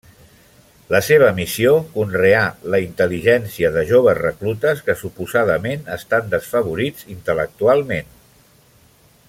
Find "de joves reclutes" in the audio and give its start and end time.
3.77-4.81